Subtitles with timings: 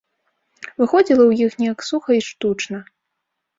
[0.83, 2.83] Выходзіла ў іх неяк суха і штучна.